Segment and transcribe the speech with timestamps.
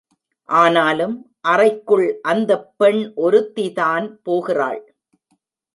[0.49, 1.13] ஆனாலும்
[1.41, 4.81] அறைக்குள் அந்தப் பெண் ஒருத்திதான் போகிறாள்.